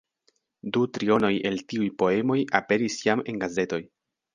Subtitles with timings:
[0.77, 3.85] Du trionoj el tiuj poemoj aperis jam en gazetoj.